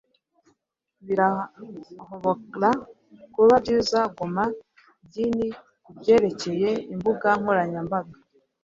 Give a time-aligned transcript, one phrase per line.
[1.05, 2.69] Birahobora
[3.33, 4.43] kuba byiza guoma
[5.05, 5.47] byinhi
[5.83, 8.15] kubyerekeye imbuga nkoranyambaga